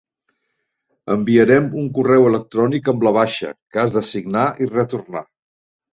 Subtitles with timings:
[1.15, 5.25] Enviarem un correu electrònic amb la baixa, que has de signar i retornar.